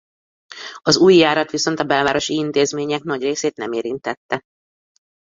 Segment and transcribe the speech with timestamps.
[0.81, 4.41] Az új járat viszont a belvárosi intézmények nagyrészét nem érintette.